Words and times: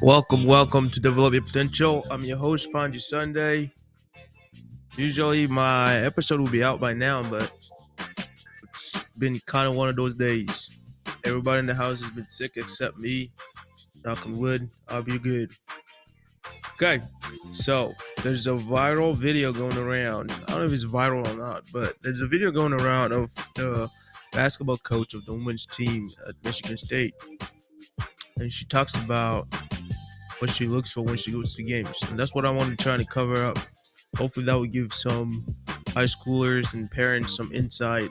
Welcome, 0.00 0.44
welcome 0.44 0.90
to 0.90 1.00
Develop 1.00 1.32
Your 1.32 1.42
Potential. 1.42 2.06
I'm 2.08 2.22
your 2.22 2.36
host, 2.36 2.70
Palngji 2.72 3.02
Sunday. 3.02 3.72
Usually 4.96 5.48
my 5.48 5.96
episode 5.96 6.38
will 6.38 6.48
be 6.48 6.62
out 6.62 6.78
by 6.78 6.92
now, 6.92 7.28
but 7.28 7.52
it's 8.62 9.04
been 9.18 9.40
kind 9.46 9.66
of 9.66 9.74
one 9.74 9.88
of 9.88 9.96
those 9.96 10.14
days. 10.14 10.94
Everybody 11.24 11.58
in 11.58 11.66
the 11.66 11.74
house 11.74 12.00
has 12.00 12.12
been 12.12 12.28
sick 12.28 12.52
except 12.56 12.98
me. 12.98 13.32
Knock 14.04 14.24
on 14.24 14.36
wood, 14.36 14.70
I'll 14.88 15.02
be 15.02 15.18
good. 15.18 15.50
Okay, 16.74 17.00
so 17.52 17.92
there's 18.22 18.46
a 18.46 18.52
viral 18.52 19.16
video 19.16 19.52
going 19.52 19.78
around. 19.78 20.30
I 20.30 20.52
don't 20.52 20.58
know 20.60 20.64
if 20.64 20.72
it's 20.72 20.84
viral 20.84 21.26
or 21.26 21.36
not, 21.36 21.64
but 21.72 21.96
there's 22.02 22.20
a 22.20 22.28
video 22.28 22.52
going 22.52 22.72
around 22.72 23.10
of 23.10 23.34
the 23.56 23.90
basketball 24.32 24.78
coach 24.78 25.14
of 25.14 25.26
the 25.26 25.34
women's 25.34 25.66
team 25.66 26.08
at 26.28 26.36
Michigan 26.44 26.78
State. 26.78 27.14
And 28.38 28.52
she 28.52 28.64
talks 28.64 28.94
about 29.02 29.48
what 30.38 30.50
she 30.50 30.66
looks 30.66 30.90
for 30.92 31.02
when 31.02 31.16
she 31.16 31.32
goes 31.32 31.54
to 31.54 31.62
games. 31.62 31.98
And 32.10 32.18
that's 32.18 32.34
what 32.34 32.44
I 32.44 32.50
wanted 32.50 32.78
to 32.78 32.84
try 32.84 32.96
to 32.96 33.04
cover 33.04 33.44
up. 33.44 33.58
Hopefully, 34.16 34.46
that 34.46 34.58
would 34.58 34.72
give 34.72 34.92
some 34.92 35.44
high 35.88 36.04
schoolers 36.04 36.74
and 36.74 36.90
parents 36.90 37.36
some 37.36 37.52
insight 37.52 38.10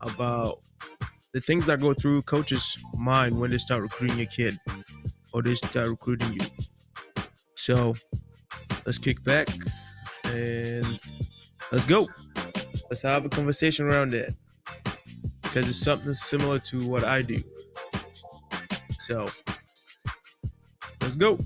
about 0.00 0.60
the 1.32 1.40
things 1.40 1.66
that 1.66 1.80
go 1.80 1.94
through 1.94 2.22
coaches' 2.22 2.82
mind 2.98 3.38
when 3.38 3.50
they 3.50 3.58
start 3.58 3.82
recruiting 3.82 4.20
a 4.20 4.26
kid 4.26 4.56
or 5.32 5.42
they 5.42 5.54
start 5.54 5.88
recruiting 5.88 6.32
you. 6.32 6.46
So 7.54 7.94
let's 8.86 8.98
kick 8.98 9.22
back 9.24 9.48
and 10.24 10.98
let's 11.70 11.86
go. 11.86 12.08
Let's 12.90 13.02
have 13.02 13.26
a 13.26 13.28
conversation 13.28 13.86
around 13.86 14.12
that 14.12 14.34
because 15.42 15.68
it's 15.68 15.78
something 15.78 16.12
similar 16.14 16.58
to 16.60 16.88
what 16.88 17.04
I 17.04 17.22
do. 17.22 17.42
So 18.98 19.28
let's 21.00 21.16
go. 21.16 21.38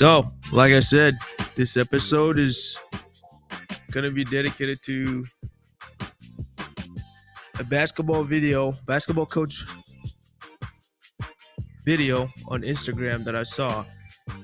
So, 0.00 0.24
like 0.50 0.72
I 0.72 0.80
said, 0.80 1.18
this 1.56 1.76
episode 1.76 2.38
is 2.38 2.78
going 3.92 4.04
to 4.04 4.10
be 4.10 4.24
dedicated 4.24 4.82
to 4.84 5.26
a 7.58 7.64
basketball 7.64 8.24
video, 8.24 8.72
basketball 8.86 9.26
coach 9.26 9.62
video 11.84 12.22
on 12.48 12.62
Instagram 12.62 13.24
that 13.24 13.36
I 13.36 13.42
saw. 13.42 13.84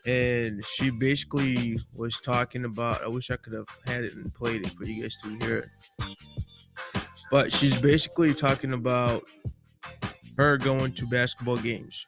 And 0.04 0.62
she 0.62 0.90
basically 0.90 1.78
was 1.94 2.20
talking 2.20 2.66
about, 2.66 3.02
I 3.02 3.08
wish 3.08 3.30
I 3.30 3.36
could 3.36 3.54
have 3.54 3.64
had 3.86 4.04
it 4.04 4.14
and 4.14 4.34
played 4.34 4.60
it 4.60 4.72
for 4.72 4.84
you 4.84 5.00
guys 5.00 5.16
to 5.22 5.38
hear 5.38 5.56
it. 5.56 5.70
But 7.30 7.50
she's 7.50 7.80
basically 7.80 8.34
talking 8.34 8.74
about 8.74 9.22
her 10.36 10.58
going 10.58 10.92
to 10.92 11.06
basketball 11.06 11.56
games, 11.56 12.04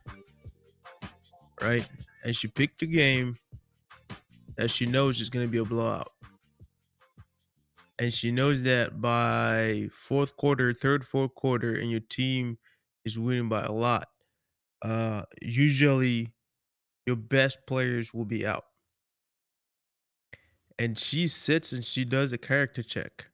right? 1.62 1.88
And 2.29 2.37
she 2.37 2.47
picked 2.47 2.83
a 2.83 2.87
game 2.87 3.39
that 4.59 4.71
she 4.71 4.84
knows 4.84 5.19
is 5.19 5.31
going 5.31 5.47
to 5.47 5.51
be 5.51 5.57
a 5.57 5.65
blowout. 5.65 6.12
And 7.98 8.12
she 8.12 8.31
knows 8.31 8.61
that 8.65 9.01
by 9.01 9.89
fourth 9.91 10.37
quarter, 10.37 10.75
third, 10.75 11.06
fourth 11.06 11.34
quarter, 11.34 11.75
and 11.77 11.91
your 11.91 12.01
team 12.01 12.59
is 13.06 13.19
winning 13.19 13.49
by 13.49 13.62
a 13.62 13.73
lot, 13.73 14.09
uh, 14.83 15.23
usually 15.41 16.34
your 17.06 17.17
best 17.17 17.61
players 17.67 18.12
will 18.12 18.27
be 18.27 18.47
out. 18.47 18.67
And 20.79 20.99
she 20.99 21.29
sits 21.29 21.73
and 21.73 21.83
she 21.83 22.05
does 22.05 22.34
a 22.34 22.39
character 22.39 22.83
check. 22.83 23.31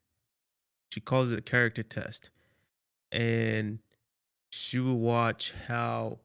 She 0.92 1.00
calls 1.00 1.32
it 1.32 1.38
a 1.40 1.42
character 1.42 1.82
test. 1.82 2.30
And 3.10 3.80
she 4.50 4.78
will 4.78 5.00
watch 5.00 5.52
how 5.66 6.20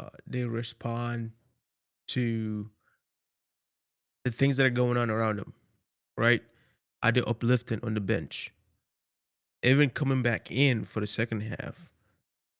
uh, 0.00 0.08
they 0.26 0.42
respond 0.42 1.30
to 2.12 2.70
the 4.24 4.30
things 4.30 4.56
that 4.56 4.66
are 4.66 4.70
going 4.70 4.96
on 4.96 5.10
around 5.10 5.38
them, 5.38 5.52
right? 6.16 6.42
Are 7.02 7.12
they 7.12 7.22
uplifting 7.22 7.80
on 7.82 7.94
the 7.94 8.00
bench? 8.00 8.52
Even 9.62 9.90
coming 9.90 10.22
back 10.22 10.50
in 10.50 10.84
for 10.84 11.00
the 11.00 11.06
second 11.06 11.42
half, 11.42 11.90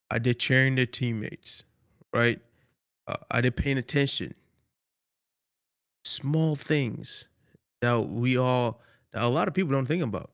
are 0.09 0.19
they 0.19 0.33
cheering 0.33 0.75
their 0.75 0.85
teammates, 0.85 1.63
right? 2.13 2.39
Uh, 3.07 3.17
are 3.31 3.41
they 3.41 3.51
paying 3.51 3.77
attention? 3.77 4.33
Small 6.05 6.55
things 6.55 7.25
that 7.81 8.09
we 8.09 8.37
all, 8.37 8.81
that 9.11 9.23
a 9.23 9.27
lot 9.27 9.47
of 9.47 9.53
people 9.53 9.71
don't 9.71 9.85
think 9.85 10.03
about. 10.03 10.31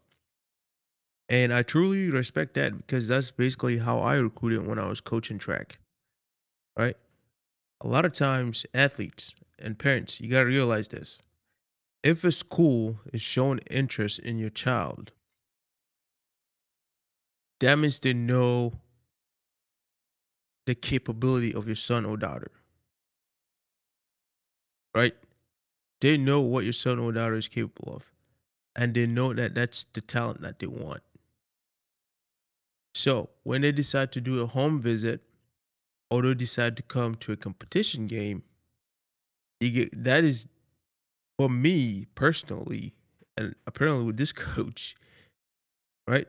And 1.28 1.53
I 1.53 1.62
truly 1.62 2.09
respect 2.09 2.56
that 2.56 2.75
because 2.75 3.07
that's 3.07 3.30
basically 3.30 3.78
how 3.78 4.00
I 4.00 4.16
recruited 4.16 4.68
when 4.68 4.80
I 4.80 4.90
was 4.90 5.00
coaching 5.00 5.38
track, 5.38 5.78
right? 6.78 6.97
A 7.81 7.88
lot 7.88 8.06
of 8.06 8.13
times, 8.13 8.66
athletes 8.73 9.34
and 9.57 9.79
parents, 9.79 10.19
you 10.19 10.29
got 10.29 10.40
to 10.40 10.45
realize 10.45 10.90
this. 10.90 11.17
If 12.03 12.23
a 12.23 12.31
school 12.31 13.00
is 13.13 13.22
showing 13.22 13.59
interest 13.69 14.19
in 14.19 14.38
your 14.38 14.50
child, 14.50 15.12
that 17.59 17.75
means 17.75 18.00
they 18.00 18.13
know 18.13 18.73
the 20.66 20.75
capability 20.75 21.53
of 21.53 21.68
your 21.68 21.75
son 21.75 22.06
or 22.06 22.16
daughter. 22.16 22.51
Right? 24.94 25.16
They 26.01 26.18
know 26.18 26.41
what 26.41 26.63
your 26.63 26.73
son 26.73 27.00
or 27.00 27.12
daughter 27.12 27.35
is 27.35 27.47
capable 27.47 27.95
of. 27.95 28.12
And 28.75 28.94
they 28.94 29.06
know 29.06 29.34
that 29.34 29.56
that's 29.56 29.85
the 29.94 30.01
talent 30.01 30.41
that 30.41 30.59
they 30.59 30.68
want. 30.68 31.01
So 32.94 33.29
when 33.44 33.62
they 33.62 33.72
decide 33.72 34.12
to 34.13 34.22
do 34.22 34.41
a 34.41 34.47
home 34.47 34.79
visit 34.79 35.22
or 36.09 36.22
they 36.22 36.34
decide 36.34 36.75
to 36.78 36.84
come 36.84 37.16
to 37.16 37.31
a 37.31 37.38
competition 37.38 38.08
game, 38.08 38.44
you 39.59 39.72
get 39.72 40.03
that 40.03 40.24
is 40.24 40.47
for 41.38 41.50
me 41.50 42.08
personally, 42.16 42.94
and 43.38 43.56
apparently 43.68 44.06
with 44.06 44.18
this 44.18 44.31
coach, 44.34 44.96
right? 46.08 46.28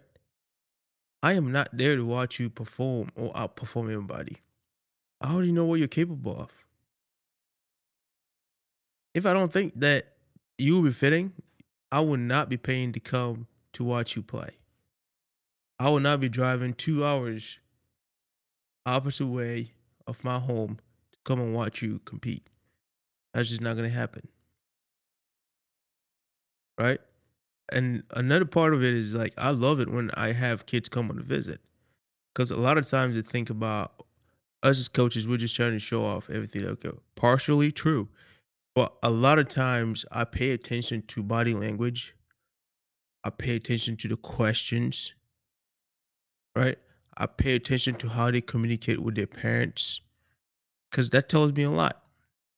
I 1.22 1.34
am 1.34 1.52
not 1.52 1.68
there 1.72 1.96
to 1.96 2.04
watch 2.04 2.40
you 2.40 2.48
perform 2.48 3.10
or 3.14 3.32
outperform 3.34 3.92
anybody. 3.92 4.38
I 5.20 5.32
already 5.32 5.52
know 5.52 5.66
what 5.66 5.78
you're 5.78 5.88
capable 5.88 6.40
of. 6.40 6.50
If 9.14 9.26
I 9.26 9.34
don't 9.34 9.52
think 9.52 9.78
that 9.80 10.14
you 10.56 10.76
will 10.76 10.82
be 10.82 10.92
fitting, 10.92 11.32
I 11.92 12.00
will 12.00 12.16
not 12.16 12.48
be 12.48 12.56
paying 12.56 12.92
to 12.92 13.00
come 13.00 13.48
to 13.74 13.84
watch 13.84 14.16
you 14.16 14.22
play. 14.22 14.50
I 15.78 15.90
will 15.90 16.00
not 16.00 16.20
be 16.20 16.28
driving 16.28 16.72
two 16.74 17.04
hours 17.04 17.58
opposite 18.90 19.26
way 19.26 19.72
of 20.06 20.22
my 20.24 20.38
home 20.38 20.78
to 21.12 21.18
come 21.24 21.40
and 21.40 21.54
watch 21.54 21.82
you 21.82 22.00
compete. 22.04 22.48
That's 23.32 23.48
just 23.48 23.60
not 23.60 23.76
going 23.76 23.88
to 23.88 23.94
happen. 23.94 24.28
Right? 26.78 27.00
And 27.72 28.02
another 28.12 28.44
part 28.44 28.74
of 28.74 28.82
it 28.82 28.94
is 28.94 29.14
like, 29.14 29.32
I 29.38 29.50
love 29.50 29.80
it 29.80 29.88
when 29.88 30.10
I 30.14 30.32
have 30.32 30.66
kids 30.66 30.88
come 30.88 31.10
on 31.10 31.18
a 31.18 31.22
visit. 31.22 31.60
Because 32.34 32.50
a 32.50 32.56
lot 32.56 32.78
of 32.78 32.88
times 32.88 33.14
they 33.14 33.22
think 33.22 33.50
about 33.50 34.04
us 34.62 34.78
as 34.78 34.88
coaches, 34.88 35.26
we're 35.26 35.36
just 35.36 35.56
trying 35.56 35.72
to 35.72 35.78
show 35.78 36.04
off 36.04 36.28
everything. 36.30 36.64
Okay, 36.64 36.90
partially 37.16 37.70
true. 37.72 38.08
But 38.74 38.94
a 39.02 39.10
lot 39.10 39.38
of 39.38 39.48
times 39.48 40.04
I 40.10 40.24
pay 40.24 40.50
attention 40.52 41.02
to 41.08 41.22
body 41.22 41.54
language. 41.54 42.14
I 43.24 43.30
pay 43.30 43.56
attention 43.56 43.96
to 43.98 44.08
the 44.08 44.16
questions, 44.16 45.12
right? 46.56 46.78
I 47.16 47.26
pay 47.26 47.54
attention 47.54 47.96
to 47.96 48.08
how 48.08 48.30
they 48.30 48.40
communicate 48.40 49.00
with 49.00 49.16
their 49.16 49.26
parents 49.26 50.00
because 50.90 51.10
that 51.10 51.28
tells 51.28 51.52
me 51.52 51.62
a 51.62 51.70
lot. 51.70 52.02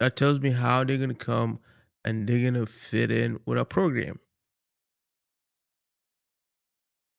That 0.01 0.17
tells 0.17 0.41
me 0.41 0.51
how 0.51 0.85
they're 0.85 0.97
going 0.97 1.09
to 1.11 1.15
come 1.15 1.61
and 2.05 2.29
they're 2.29 2.41
going 2.41 2.55
to 2.55 2.67
fit 2.67 3.11
in 3.11 3.41
with 3.47 3.59
our 3.59 3.65
program. 3.65 4.19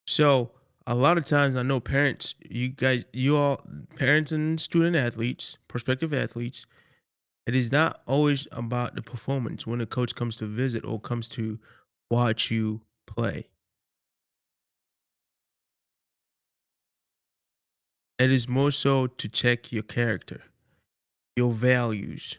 So, 0.06 0.50
a 0.86 0.94
lot 0.94 1.16
of 1.16 1.24
times 1.24 1.56
I 1.56 1.62
know 1.62 1.80
parents, 1.80 2.34
you 2.46 2.68
guys, 2.68 3.06
you 3.12 3.36
all, 3.36 3.60
parents 3.96 4.32
and 4.32 4.60
student 4.60 4.96
athletes, 4.96 5.56
prospective 5.66 6.12
athletes, 6.12 6.66
it 7.46 7.54
is 7.54 7.72
not 7.72 8.02
always 8.06 8.46
about 8.52 8.94
the 8.94 9.02
performance 9.02 9.66
when 9.66 9.80
a 9.80 9.86
coach 9.86 10.14
comes 10.14 10.36
to 10.36 10.46
visit 10.46 10.84
or 10.84 11.00
comes 11.00 11.28
to 11.30 11.58
watch 12.10 12.50
you 12.50 12.82
play. 13.06 13.48
It 18.18 18.30
is 18.30 18.48
more 18.48 18.70
so 18.70 19.08
to 19.08 19.28
check 19.28 19.72
your 19.72 19.82
character, 19.82 20.42
your 21.36 21.50
values. 21.50 22.36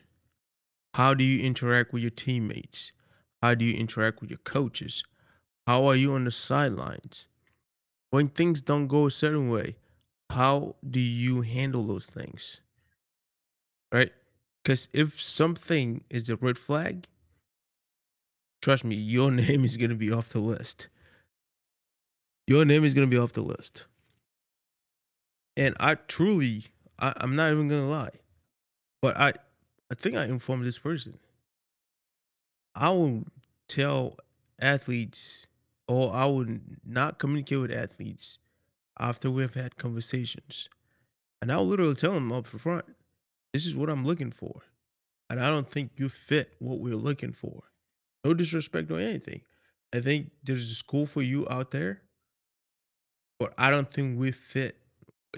How 0.93 1.13
do 1.13 1.25
you 1.25 1.45
interact 1.45 1.91
with 1.91 2.01
your 2.01 2.11
teammates? 2.11 2.93
How 3.41 3.55
do 3.55 3.65
you 3.65 3.73
interact 3.73 4.21
with 4.21 4.29
your 4.29 4.39
coaches? 4.39 5.03
How 5.67 5.85
are 5.85 5.95
you 5.95 6.13
on 6.13 6.23
the 6.23 6.31
sidelines? 6.31 7.27
When 8.09 8.29
things 8.29 8.61
don't 8.61 8.87
go 8.87 9.07
a 9.07 9.11
certain 9.11 9.49
way, 9.49 9.75
how 10.29 10.75
do 10.89 11.01
you 11.01 11.41
handle 11.41 11.83
those 11.83 12.05
things? 12.05 12.61
Right? 13.91 14.13
Because 14.63 14.87
if 14.93 15.21
something 15.21 16.05
is 16.09 16.29
a 16.29 16.37
red 16.37 16.57
flag, 16.57 17.07
trust 18.61 18.85
me, 18.85 18.95
your 18.95 19.29
name 19.43 19.65
is 19.65 19.75
going 19.75 19.89
to 19.89 19.95
be 19.95 20.11
off 20.11 20.29
the 20.29 20.39
list. 20.39 20.87
Your 22.47 22.63
name 22.63 22.85
is 22.85 22.93
going 22.93 23.09
to 23.09 23.13
be 23.13 23.21
off 23.21 23.33
the 23.33 23.41
list. 23.41 23.85
And 25.57 25.75
I 25.79 25.95
truly, 25.95 26.65
I, 26.99 27.13
I'm 27.17 27.35
not 27.35 27.51
even 27.51 27.67
gonna 27.67 27.87
lie, 27.87 28.11
but 29.01 29.15
I, 29.17 29.33
I 29.91 29.95
think 29.95 30.15
I 30.15 30.25
informed 30.25 30.65
this 30.65 30.79
person. 30.79 31.19
I 32.75 32.89
will 32.89 33.23
tell 33.69 34.17
athletes, 34.59 35.47
or 35.87 36.13
I 36.13 36.25
would 36.25 36.77
not 36.85 37.19
communicate 37.19 37.59
with 37.59 37.71
athletes 37.71 38.37
after 38.99 39.31
we've 39.31 39.53
had 39.53 39.77
conversations, 39.77 40.67
and 41.41 41.51
I'll 41.51 41.67
literally 41.67 41.95
tell 41.95 42.13
them 42.13 42.31
up 42.31 42.47
front, 42.47 42.85
this 43.53 43.65
is 43.65 43.75
what 43.75 43.89
I'm 43.89 44.05
looking 44.05 44.31
for, 44.31 44.63
and 45.29 45.39
I 45.39 45.49
don't 45.49 45.69
think 45.69 45.91
you 45.95 46.09
fit 46.09 46.53
what 46.59 46.79
we're 46.79 46.95
looking 46.95 47.31
for. 47.31 47.63
No 48.25 48.33
disrespect 48.33 48.91
or 48.91 48.99
anything. 48.99 49.41
I 49.93 50.01
think 50.01 50.31
there's 50.43 50.69
a 50.69 50.75
school 50.75 51.05
for 51.05 51.21
you 51.21 51.47
out 51.49 51.71
there, 51.71 52.01
but 53.39 53.53
I 53.57 53.69
don't 53.69 53.89
think 53.89 54.19
we 54.19 54.31
fit 54.31 54.77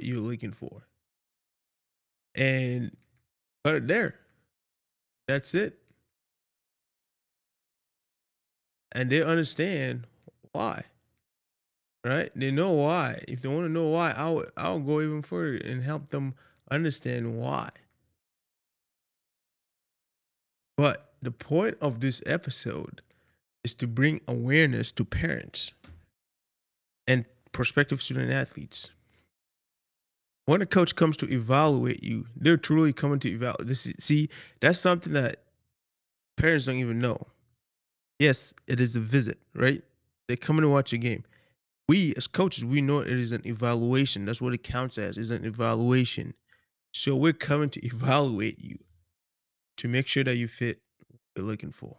you're 0.03 0.19
looking 0.19 0.51
for. 0.51 0.87
And 2.35 2.95
put 3.63 3.75
it 3.75 3.87
there. 3.87 4.15
That's 5.27 5.55
it. 5.55 5.79
And 8.91 9.09
they 9.09 9.21
understand 9.21 10.07
why. 10.51 10.83
Right? 12.03 12.31
They 12.35 12.51
know 12.51 12.71
why. 12.71 13.23
If 13.27 13.41
they 13.41 13.49
want 13.49 13.65
to 13.65 13.71
know 13.71 13.87
why, 13.87 14.11
I'll 14.11 14.45
I'll 14.55 14.79
go 14.79 15.01
even 15.01 15.23
further 15.23 15.57
and 15.57 15.83
help 15.83 16.09
them 16.09 16.35
understand 16.71 17.37
why. 17.37 17.69
But 20.77 21.13
the 21.21 21.31
point 21.31 21.77
of 21.81 21.99
this 21.99 22.21
episode 22.25 23.01
is 23.63 23.73
to 23.75 23.87
bring 23.87 24.21
awareness 24.27 24.91
to 24.93 25.03
parents 25.03 25.73
and 27.07 27.25
prospective 27.51 28.01
student 28.01 28.31
athletes. 28.31 28.91
When 30.47 30.61
a 30.61 30.65
coach 30.65 30.95
comes 30.95 31.17
to 31.17 31.29
evaluate 31.29 32.05
you, 32.05 32.25
they're 32.33 32.55
truly 32.55 32.93
coming 32.93 33.19
to 33.19 33.29
evaluate. 33.29 33.67
This 33.67 33.85
is, 33.85 33.95
see, 33.99 34.29
that's 34.61 34.79
something 34.79 35.11
that 35.11 35.43
parents 36.37 36.65
don't 36.65 36.77
even 36.77 36.99
know. 36.99 37.27
Yes, 38.17 38.53
it 38.65 38.79
is 38.79 38.95
a 38.95 39.01
visit, 39.01 39.39
right? 39.53 39.83
They're 40.27 40.37
coming 40.37 40.61
to 40.61 40.69
watch 40.69 40.93
a 40.93 40.97
game. 40.97 41.25
We 41.89 42.13
as 42.15 42.27
coaches, 42.27 42.63
we 42.63 42.79
know 42.79 42.99
it 43.01 43.09
is 43.09 43.33
an 43.33 43.41
evaluation. 43.45 44.23
That's 44.23 44.41
what 44.41 44.53
it 44.53 44.63
counts 44.63 44.97
as, 44.97 45.17
is 45.17 45.31
an 45.31 45.43
evaluation. 45.43 46.33
So 46.93 47.13
we're 47.13 47.33
coming 47.33 47.69
to 47.71 47.85
evaluate 47.85 48.63
you 48.63 48.79
to 49.75 49.89
make 49.89 50.07
sure 50.07 50.23
that 50.23 50.37
you 50.37 50.47
fit 50.47 50.79
what 51.09 51.19
we're 51.35 51.43
looking 51.43 51.71
for. 51.71 51.97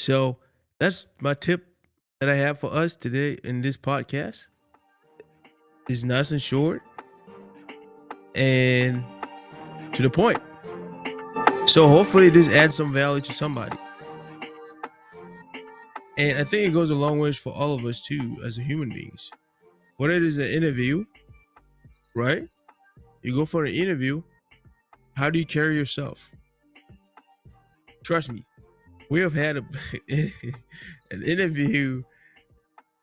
So 0.00 0.38
that's 0.80 1.06
my 1.20 1.34
tip 1.34 1.68
that 2.18 2.28
I 2.28 2.34
have 2.34 2.58
for 2.58 2.74
us 2.74 2.96
today 2.96 3.38
in 3.44 3.62
this 3.62 3.76
podcast. 3.76 4.46
It's 5.90 6.04
nice 6.04 6.30
and 6.30 6.40
short 6.40 6.82
and 8.36 9.04
to 9.92 10.02
the 10.02 10.08
point. 10.08 10.38
So 11.48 11.88
hopefully 11.88 12.28
this 12.28 12.48
adds 12.48 12.76
some 12.76 12.92
value 12.92 13.20
to 13.22 13.32
somebody. 13.32 13.76
And 16.16 16.38
I 16.38 16.44
think 16.44 16.68
it 16.68 16.72
goes 16.72 16.90
a 16.90 16.94
long 16.94 17.18
ways 17.18 17.36
for 17.36 17.52
all 17.52 17.72
of 17.72 17.84
us 17.84 18.02
too, 18.02 18.36
as 18.44 18.54
human 18.54 18.88
beings. 18.90 19.32
When 19.96 20.12
it 20.12 20.22
is 20.22 20.38
an 20.38 20.46
interview, 20.46 21.04
right? 22.14 22.48
You 23.22 23.34
go 23.34 23.44
for 23.44 23.64
an 23.64 23.74
interview. 23.74 24.22
How 25.16 25.28
do 25.28 25.40
you 25.40 25.44
carry 25.44 25.74
yourself? 25.74 26.30
Trust 28.04 28.30
me, 28.30 28.44
we 29.10 29.18
have 29.20 29.34
had 29.34 29.56
a, 29.56 29.62
an 31.10 31.22
interview. 31.24 32.04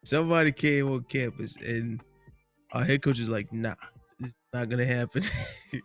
Somebody 0.03 0.53
came 0.53 0.89
on 0.89 1.03
campus, 1.09 1.57
and 1.57 2.01
our 2.73 2.83
head 2.83 3.01
coach 3.01 3.19
is 3.19 3.29
like, 3.29 3.51
"Nah, 3.51 3.75
it's 4.19 4.35
not 4.53 4.69
gonna 4.69 4.85
happen." 4.85 5.23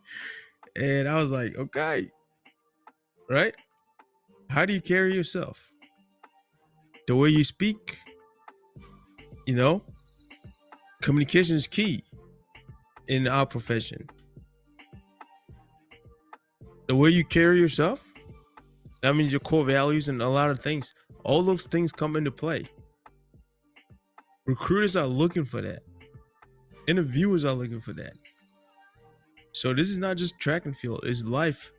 and 0.76 1.08
I 1.08 1.14
was 1.14 1.30
like, 1.30 1.56
"Okay, 1.56 2.10
right? 3.28 3.54
How 4.50 4.64
do 4.66 4.72
you 4.72 4.80
carry 4.80 5.14
yourself? 5.14 5.70
The 7.06 7.16
way 7.16 7.30
you 7.30 7.44
speak, 7.44 7.98
you 9.46 9.56
know, 9.56 9.82
communication 11.00 11.56
is 11.56 11.66
key 11.66 12.04
in 13.08 13.26
our 13.26 13.46
profession. 13.46 14.06
The 16.86 16.94
way 16.94 17.10
you 17.10 17.24
carry 17.24 17.58
yourself, 17.58 18.06
that 19.02 19.16
means 19.16 19.32
your 19.32 19.40
core 19.40 19.64
values 19.64 20.08
and 20.08 20.20
a 20.22 20.28
lot 20.28 20.50
of 20.50 20.60
things. 20.60 20.94
All 21.24 21.42
those 21.42 21.66
things 21.66 21.92
come 21.92 22.16
into 22.16 22.30
play. 22.30 22.64
Recruiters 24.46 24.96
are 24.96 25.06
looking 25.06 25.44
for 25.44 25.62
that. 25.62 25.82
Interviewers 26.86 27.44
are 27.44 27.52
looking 27.52 27.80
for 27.80 27.92
that. 27.94 28.12
So 29.52 29.74
this 29.74 29.88
is 29.88 29.98
not 29.98 30.16
just 30.16 30.38
track 30.38 30.66
and 30.66 30.76
field, 30.76 31.00
it's 31.04 31.22
life. 31.22 31.72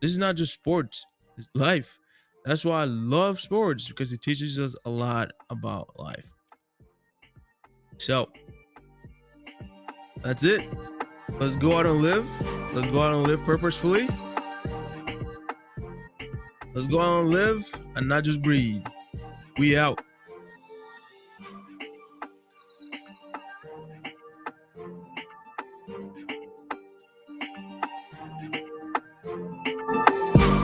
This 0.00 0.10
is 0.10 0.18
not 0.18 0.36
just 0.36 0.54
sports, 0.54 1.04
it's 1.36 1.48
life. 1.54 1.98
That's 2.44 2.64
why 2.64 2.82
I 2.82 2.84
love 2.84 3.40
sports 3.40 3.88
because 3.88 4.12
it 4.12 4.22
teaches 4.22 4.58
us 4.58 4.74
a 4.84 4.90
lot 4.90 5.30
about 5.50 5.98
life. 5.98 6.30
So 7.98 8.30
that's 10.22 10.44
it. 10.44 10.62
Let's 11.38 11.56
go 11.56 11.78
out 11.78 11.86
and 11.86 12.00
live. 12.00 12.24
Let's 12.74 12.88
go 12.88 13.02
out 13.02 13.12
and 13.12 13.24
live 13.24 13.40
purposefully. 13.42 14.08
Let's 16.74 16.86
go 16.86 17.00
out 17.00 17.20
and 17.20 17.30
live 17.30 17.64
and 17.96 18.08
not 18.08 18.24
just 18.24 18.40
breathe. 18.40 18.86
We 19.58 19.76
out. 19.76 20.00